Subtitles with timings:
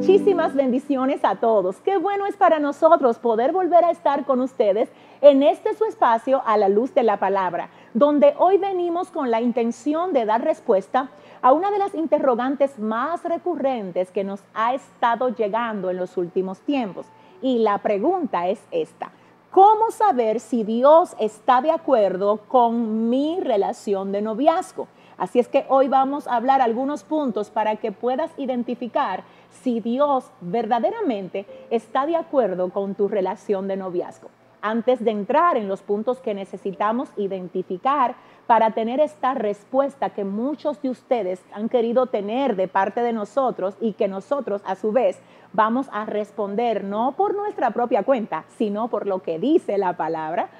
[0.00, 1.76] Muchísimas bendiciones a todos.
[1.82, 4.88] Qué bueno es para nosotros poder volver a estar con ustedes
[5.20, 9.42] en este su espacio a la luz de la palabra, donde hoy venimos con la
[9.42, 11.10] intención de dar respuesta
[11.42, 16.60] a una de las interrogantes más recurrentes que nos ha estado llegando en los últimos
[16.60, 17.04] tiempos.
[17.42, 19.12] Y la pregunta es esta.
[19.50, 24.88] ¿Cómo saber si Dios está de acuerdo con mi relación de noviazgo?
[25.20, 29.22] Así es que hoy vamos a hablar algunos puntos para que puedas identificar
[29.62, 34.30] si Dios verdaderamente está de acuerdo con tu relación de noviazgo.
[34.62, 38.14] Antes de entrar en los puntos que necesitamos identificar
[38.46, 43.76] para tener esta respuesta que muchos de ustedes han querido tener de parte de nosotros
[43.80, 45.18] y que nosotros a su vez
[45.52, 50.50] vamos a responder no por nuestra propia cuenta, sino por lo que dice la palabra,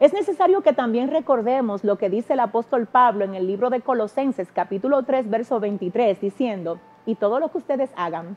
[0.00, 3.80] es necesario que también recordemos lo que dice el apóstol Pablo en el libro de
[3.80, 6.78] Colosenses capítulo 3 verso 23 diciendo,
[7.08, 8.36] y todo lo que ustedes hagan,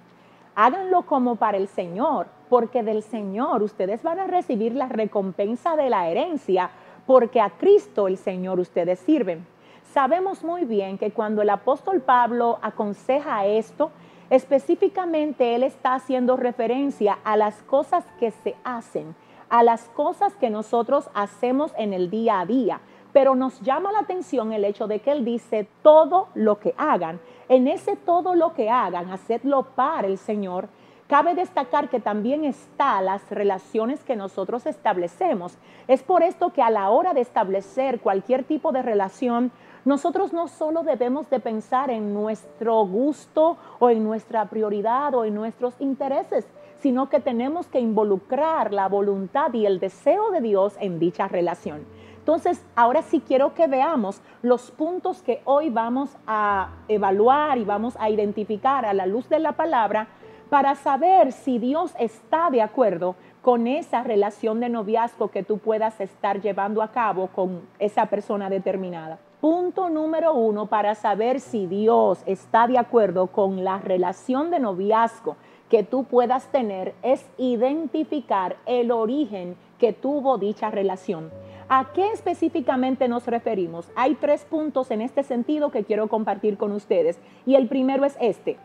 [0.55, 5.89] háganlo como para el Señor, porque del Señor ustedes van a recibir la recompensa de
[5.89, 6.71] la herencia,
[7.05, 9.45] porque a Cristo el Señor ustedes sirven.
[9.91, 13.91] Sabemos muy bien que cuando el apóstol Pablo aconseja esto,
[14.29, 19.15] específicamente él está haciendo referencia a las cosas que se hacen
[19.51, 22.79] a las cosas que nosotros hacemos en el día a día.
[23.11, 27.19] Pero nos llama la atención el hecho de que Él dice todo lo que hagan.
[27.51, 30.69] En ese todo lo que hagan, hacedlo para el Señor.
[31.07, 35.57] Cabe destacar que también está las relaciones que nosotros establecemos.
[35.89, 39.51] Es por esto que a la hora de establecer cualquier tipo de relación,
[39.83, 45.35] nosotros no solo debemos de pensar en nuestro gusto o en nuestra prioridad o en
[45.35, 46.47] nuestros intereses,
[46.79, 51.81] sino que tenemos que involucrar la voluntad y el deseo de Dios en dicha relación.
[52.21, 57.97] Entonces, ahora sí quiero que veamos los puntos que hoy vamos a evaluar y vamos
[57.99, 60.07] a identificar a la luz de la palabra
[60.51, 65.99] para saber si Dios está de acuerdo con esa relación de noviazgo que tú puedas
[65.99, 69.17] estar llevando a cabo con esa persona determinada.
[69.39, 75.37] Punto número uno para saber si Dios está de acuerdo con la relación de noviazgo
[75.71, 81.31] que tú puedas tener es identificar el origen que tuvo dicha relación.
[81.73, 83.89] ¿A qué específicamente nos referimos?
[83.95, 87.17] Hay tres puntos en este sentido que quiero compartir con ustedes.
[87.45, 88.57] Y el primero es este.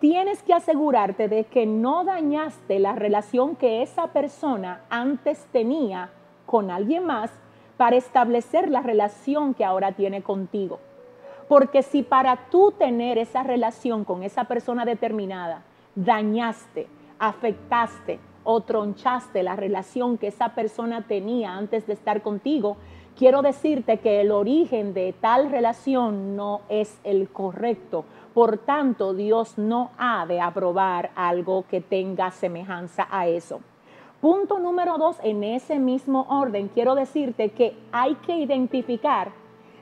[0.00, 6.10] Tienes que asegurarte de que no dañaste la relación que esa persona antes tenía
[6.44, 7.30] con alguien más
[7.76, 10.80] para establecer la relación que ahora tiene contigo.
[11.46, 15.62] Porque si para tú tener esa relación con esa persona determinada,
[15.94, 16.88] dañaste,
[17.20, 18.18] afectaste
[18.52, 22.76] o tronchaste la relación que esa persona tenía antes de estar contigo,
[23.16, 28.04] quiero decirte que el origen de tal relación no es el correcto.
[28.34, 33.60] Por tanto, Dios no ha de aprobar algo que tenga semejanza a eso.
[34.20, 39.30] Punto número dos, en ese mismo orden, quiero decirte que hay que identificar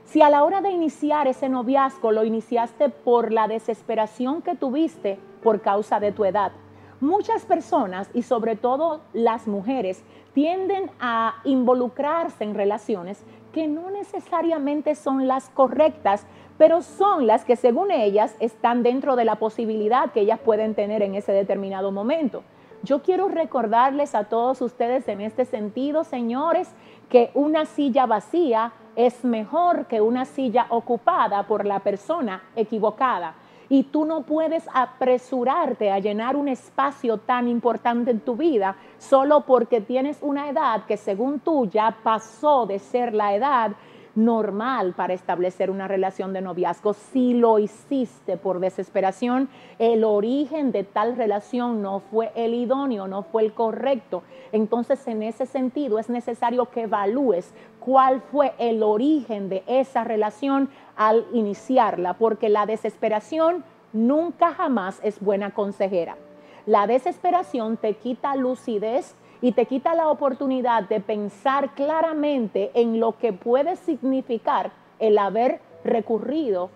[0.04, 5.18] si a la hora de iniciar ese noviazgo lo iniciaste por la desesperación que tuviste
[5.42, 6.52] por causa de tu edad.
[7.00, 10.02] Muchas personas y sobre todo las mujeres
[10.34, 13.22] tienden a involucrarse en relaciones
[13.52, 16.26] que no necesariamente son las correctas,
[16.58, 21.02] pero son las que según ellas están dentro de la posibilidad que ellas pueden tener
[21.02, 22.42] en ese determinado momento.
[22.82, 26.68] Yo quiero recordarles a todos ustedes en este sentido, señores,
[27.08, 33.34] que una silla vacía es mejor que una silla ocupada por la persona equivocada.
[33.68, 39.42] Y tú no puedes apresurarte a llenar un espacio tan importante en tu vida solo
[39.42, 43.72] porque tienes una edad que según tú ya pasó de ser la edad
[44.18, 46.92] normal para establecer una relación de noviazgo.
[46.92, 53.22] Si lo hiciste por desesperación, el origen de tal relación no fue el idóneo, no
[53.22, 54.22] fue el correcto.
[54.52, 60.68] Entonces, en ese sentido, es necesario que evalúes cuál fue el origen de esa relación
[60.98, 63.64] al iniciarla, porque la desesperación
[63.94, 66.18] nunca jamás es buena consejera.
[66.66, 73.16] La desesperación te quita lucidez, y te quita la oportunidad de pensar claramente en lo
[73.18, 76.70] que puede significar el haber recurrido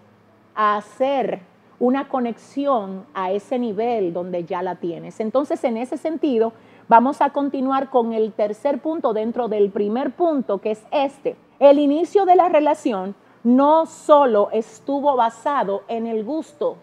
[0.54, 1.40] a hacer
[1.80, 5.18] una conexión a ese nivel donde ya la tienes.
[5.18, 6.52] Entonces, en ese sentido,
[6.86, 11.34] vamos a continuar con el tercer punto dentro del primer punto, que es este.
[11.58, 16.76] El inicio de la relación no solo estuvo basado en el gusto.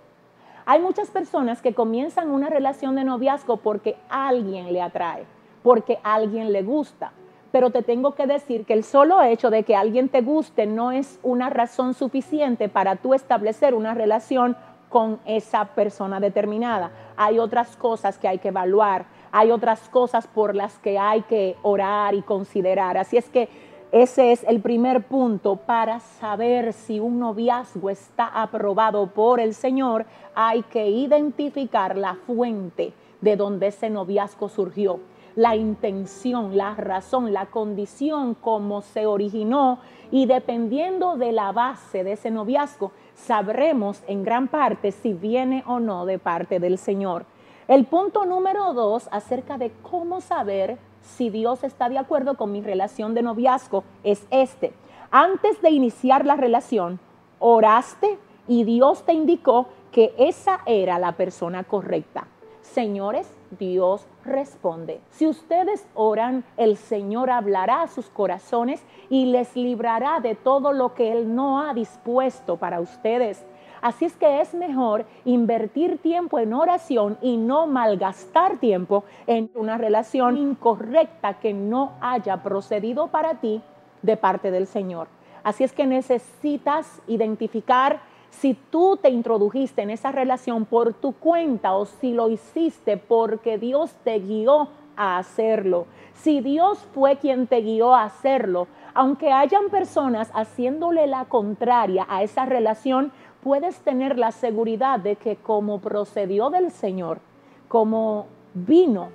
[0.65, 5.25] Hay muchas personas que comienzan una relación de noviazgo porque alguien le atrae
[5.63, 7.11] porque alguien le gusta.
[7.51, 10.91] Pero te tengo que decir que el solo hecho de que alguien te guste no
[10.91, 14.55] es una razón suficiente para tú establecer una relación
[14.89, 16.91] con esa persona determinada.
[17.15, 21.57] hay otras cosas que hay que evaluar, hay otras cosas por las que hay que
[21.61, 22.97] orar y considerar.
[22.97, 23.49] Así es que
[23.91, 30.05] ese es el primer punto para saber si un noviazgo está aprobado por el Señor.
[30.35, 34.99] Hay que identificar la fuente de donde ese noviazgo surgió,
[35.35, 39.79] la intención, la razón, la condición, cómo se originó
[40.11, 45.79] y dependiendo de la base de ese noviazgo, sabremos en gran parte si viene o
[45.79, 47.25] no de parte del Señor.
[47.67, 50.77] El punto número dos acerca de cómo saber
[51.17, 54.73] si Dios está de acuerdo con mi relación de noviazgo es este.
[55.11, 56.99] Antes de iniciar la relación,
[57.39, 58.17] oraste
[58.47, 62.27] y Dios te indicó que esa era la persona correcta.
[62.61, 65.01] Señores, Dios responde.
[65.09, 70.93] Si ustedes oran, el Señor hablará a sus corazones y les librará de todo lo
[70.93, 73.43] que Él no ha dispuesto para ustedes.
[73.81, 79.77] Así es que es mejor invertir tiempo en oración y no malgastar tiempo en una
[79.77, 83.61] relación incorrecta que no haya procedido para ti
[84.01, 85.07] de parte del Señor.
[85.43, 91.73] Así es que necesitas identificar si tú te introdujiste en esa relación por tu cuenta
[91.73, 95.87] o si lo hiciste porque Dios te guió a hacerlo.
[96.13, 102.23] Si Dios fue quien te guió a hacerlo, aunque hayan personas haciéndole la contraria a
[102.23, 107.19] esa relación, puedes tener la seguridad de que como procedió del Señor,
[107.67, 109.09] como vino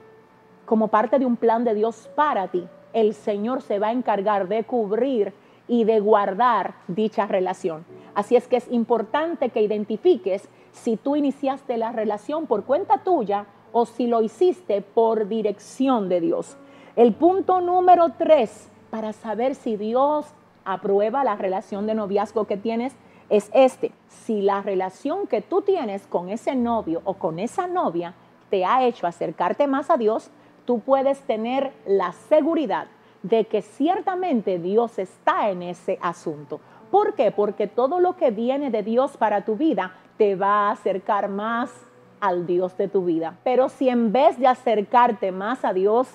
[0.64, 4.48] como parte de un plan de Dios para ti, el Señor se va a encargar
[4.48, 5.32] de cubrir
[5.66, 7.84] y de guardar dicha relación.
[8.14, 13.46] Así es que es importante que identifiques si tú iniciaste la relación por cuenta tuya
[13.72, 16.56] o si lo hiciste por dirección de Dios.
[16.96, 20.26] El punto número tres para saber si Dios
[20.64, 22.94] aprueba la relación de noviazgo que tienes
[23.28, 23.92] es este.
[24.08, 28.14] Si la relación que tú tienes con ese novio o con esa novia
[28.50, 30.30] te ha hecho acercarte más a Dios,
[30.64, 32.86] tú puedes tener la seguridad
[33.22, 36.60] de que ciertamente Dios está en ese asunto.
[36.90, 37.30] ¿Por qué?
[37.30, 41.72] Porque todo lo que viene de Dios para tu vida te va a acercar más
[42.20, 43.36] al Dios de tu vida.
[43.42, 46.08] Pero si en vez de acercarte más a Dios,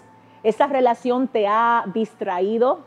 [0.43, 2.79] esa relación te ha distraído,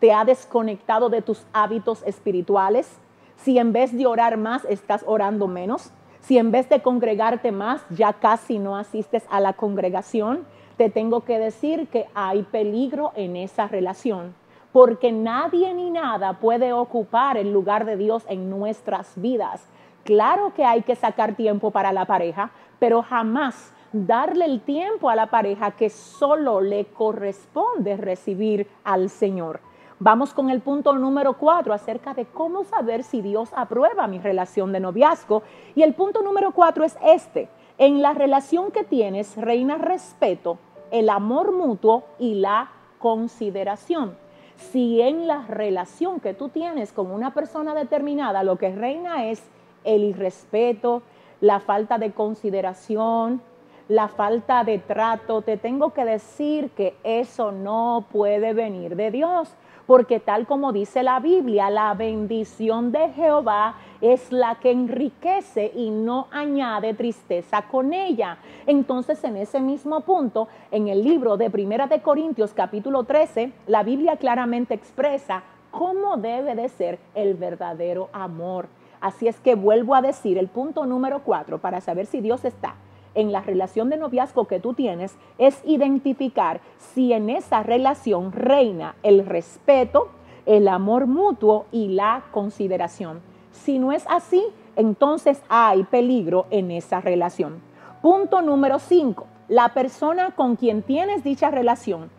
[0.00, 2.98] te ha desconectado de tus hábitos espirituales,
[3.36, 7.84] si en vez de orar más estás orando menos, si en vez de congregarte más
[7.90, 10.46] ya casi no asistes a la congregación,
[10.76, 14.34] te tengo que decir que hay peligro en esa relación,
[14.72, 19.68] porque nadie ni nada puede ocupar el lugar de Dios en nuestras vidas.
[20.04, 25.16] Claro que hay que sacar tiempo para la pareja, pero jamás darle el tiempo a
[25.16, 29.60] la pareja que solo le corresponde recibir al Señor.
[30.04, 34.72] Vamos con el punto número cuatro acerca de cómo saber si Dios aprueba mi relación
[34.72, 35.44] de noviazgo.
[35.76, 37.48] Y el punto número cuatro es este.
[37.78, 40.58] En la relación que tienes reina respeto,
[40.90, 44.16] el amor mutuo y la consideración.
[44.56, 49.40] Si en la relación que tú tienes con una persona determinada lo que reina es
[49.84, 51.02] el irrespeto,
[51.40, 53.40] la falta de consideración,
[53.86, 59.54] la falta de trato, te tengo que decir que eso no puede venir de Dios
[59.92, 65.90] porque tal como dice la Biblia, la bendición de Jehová es la que enriquece y
[65.90, 68.38] no añade tristeza con ella.
[68.66, 73.82] Entonces, en ese mismo punto, en el libro de Primera de Corintios capítulo 13, la
[73.82, 78.68] Biblia claramente expresa cómo debe de ser el verdadero amor.
[78.98, 82.76] Así es que vuelvo a decir el punto número cuatro para saber si Dios está
[83.14, 88.94] en la relación de noviazgo que tú tienes es identificar si en esa relación reina
[89.02, 90.08] el respeto,
[90.46, 93.20] el amor mutuo y la consideración.
[93.52, 94.44] Si no es así,
[94.76, 97.60] entonces hay peligro en esa relación.
[98.00, 99.26] Punto número 5.
[99.48, 102.10] La persona con quien tienes dicha relación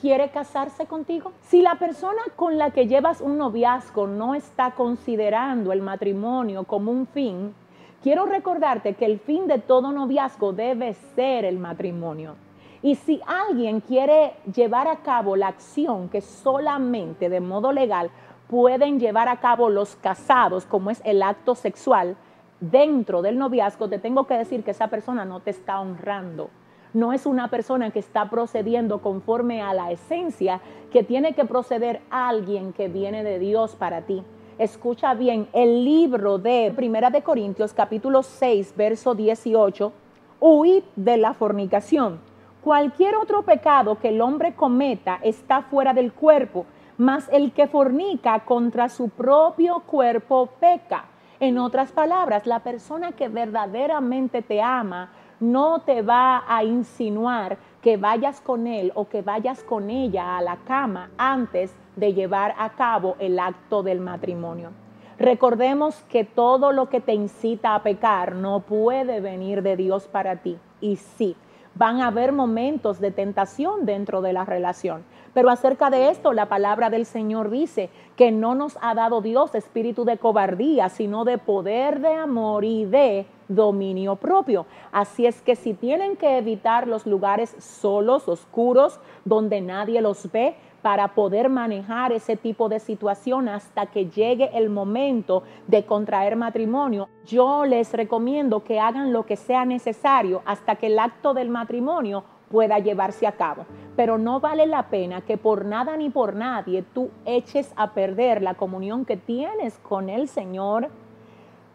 [0.00, 1.32] quiere casarse contigo.
[1.42, 6.92] Si la persona con la que llevas un noviazgo no está considerando el matrimonio como
[6.92, 7.54] un fin,
[8.02, 12.36] quiero recordarte que el fin de todo noviazgo debe ser el matrimonio.
[12.80, 18.10] Y si alguien quiere llevar a cabo la acción que solamente de modo legal
[18.48, 22.16] pueden llevar a cabo los casados, como es el acto sexual,
[22.60, 26.50] dentro del noviazgo, te tengo que decir que esa persona no te está honrando.
[26.94, 32.00] No es una persona que está procediendo conforme a la esencia que tiene que proceder
[32.10, 34.22] alguien que viene de Dios para ti.
[34.58, 39.92] Escucha bien, el libro de Primera de Corintios capítulo 6, verso 18,
[40.40, 42.18] huid de la fornicación.
[42.60, 48.40] Cualquier otro pecado que el hombre cometa está fuera del cuerpo, mas el que fornica
[48.40, 51.04] contra su propio cuerpo peca.
[51.38, 57.96] En otras palabras, la persona que verdaderamente te ama no te va a insinuar que
[57.96, 62.70] vayas con él o que vayas con ella a la cama antes de llevar a
[62.70, 64.70] cabo el acto del matrimonio.
[65.18, 70.36] Recordemos que todo lo que te incita a pecar no puede venir de Dios para
[70.36, 70.58] ti.
[70.80, 71.34] Y sí,
[71.74, 75.04] van a haber momentos de tentación dentro de la relación.
[75.34, 79.54] Pero acerca de esto, la palabra del Señor dice que no nos ha dado Dios
[79.54, 84.66] espíritu de cobardía, sino de poder, de amor y de dominio propio.
[84.92, 90.56] Así es que si tienen que evitar los lugares solos, oscuros, donde nadie los ve,
[90.88, 97.10] para poder manejar ese tipo de situación hasta que llegue el momento de contraer matrimonio.
[97.26, 102.24] Yo les recomiendo que hagan lo que sea necesario hasta que el acto del matrimonio
[102.50, 103.66] pueda llevarse a cabo.
[103.96, 108.40] Pero no vale la pena que por nada ni por nadie tú eches a perder
[108.40, 110.88] la comunión que tienes con el Señor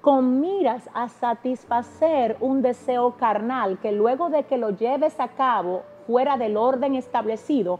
[0.01, 5.84] con miras a satisfacer un deseo carnal que luego de que lo lleves a cabo
[6.08, 7.79] fuera del orden establecido,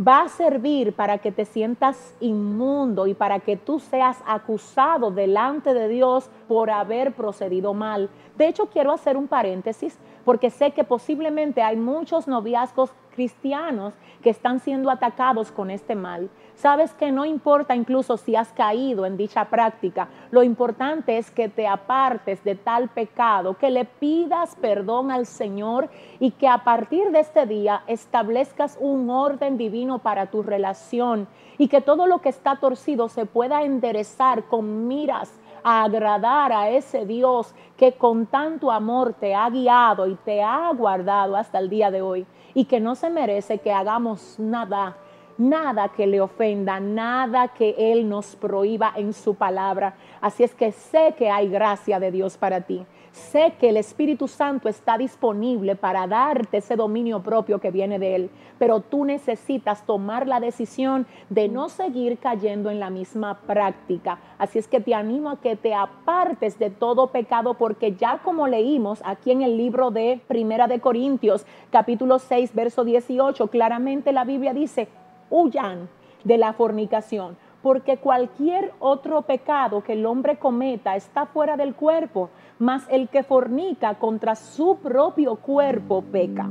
[0.00, 5.72] va a servir para que te sientas inmundo y para que tú seas acusado delante
[5.72, 8.10] de Dios por haber procedido mal.
[8.36, 14.30] De hecho, quiero hacer un paréntesis porque sé que posiblemente hay muchos noviazgos cristianos que
[14.30, 16.28] están siendo atacados con este mal.
[16.54, 21.48] Sabes que no importa incluso si has caído en dicha práctica, lo importante es que
[21.48, 25.88] te apartes de tal pecado, que le pidas perdón al Señor
[26.20, 31.26] y que a partir de este día establezcas un orden divino para tu relación
[31.58, 35.32] y que todo lo que está torcido se pueda enderezar con miras
[35.62, 40.70] a agradar a ese Dios que con tanto amor te ha guiado y te ha
[40.72, 44.96] guardado hasta el día de hoy y que no se merece que hagamos nada
[45.38, 49.94] nada que le ofenda, nada que Él nos prohíba en su palabra.
[50.22, 52.86] Así es que sé que hay gracia de Dios para ti.
[53.16, 58.14] Sé que el Espíritu Santo está disponible para darte ese dominio propio que viene de
[58.14, 64.18] Él, pero tú necesitas tomar la decisión de no seguir cayendo en la misma práctica.
[64.36, 68.48] Así es que te animo a que te apartes de todo pecado porque ya como
[68.48, 74.24] leímos aquí en el libro de Primera de Corintios, capítulo 6, verso 18, claramente la
[74.24, 74.88] Biblia dice,
[75.30, 75.88] huyan
[76.22, 82.30] de la fornicación, porque cualquier otro pecado que el hombre cometa está fuera del cuerpo,
[82.58, 86.48] mas el que fornica contra su propio cuerpo peca.